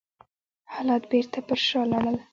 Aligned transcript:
حالات 0.73 1.03
بېرته 1.11 1.39
پر 1.47 1.59
شا 1.67 1.81
لاړل. 1.91 2.17